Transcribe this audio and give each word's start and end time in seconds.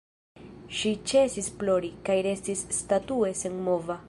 Ŝi 0.77 0.93
ĉesis 1.11 1.51
plori, 1.61 1.93
kaj 2.09 2.19
restis 2.31 2.67
statue 2.81 3.35
senmova. 3.45 3.99